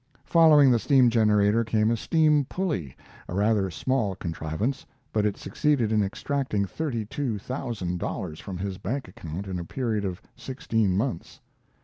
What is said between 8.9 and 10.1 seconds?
account in a period